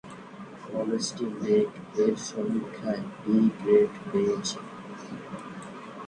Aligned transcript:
কলেজটি 0.65 1.25
নেক 1.41 1.69
এর 2.03 2.13
সমিক্ষায় 2.27 3.03
বি 3.21 3.37
গ্রেড 3.59 3.91
পেয়েছে। 4.09 4.57